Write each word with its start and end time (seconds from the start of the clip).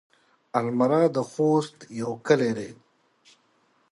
المره 0.59 1.01
د 1.15 1.17
خوست 1.31 1.77
يو 2.01 2.11
کلی 2.25 2.51
دی. 2.57 2.69